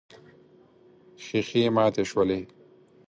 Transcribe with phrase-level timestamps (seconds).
[1.23, 2.39] ښيښې ماتې شولې.